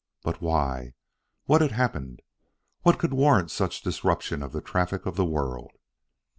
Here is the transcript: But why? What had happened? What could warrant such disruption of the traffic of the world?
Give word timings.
But 0.23 0.41
why? 0.41 0.95
What 1.45 1.61
had 1.61 1.73
happened? 1.73 2.23
What 2.81 2.97
could 2.97 3.13
warrant 3.13 3.51
such 3.51 3.83
disruption 3.83 4.41
of 4.41 4.51
the 4.51 4.59
traffic 4.59 5.05
of 5.05 5.15
the 5.15 5.25
world? 5.25 5.73